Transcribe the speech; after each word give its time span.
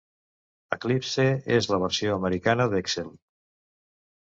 Eclipse 0.75 1.25
és 1.59 1.69
la 1.73 1.79
versió 1.85 2.17
americana 2.17 2.69
d'Excel. 2.75 3.15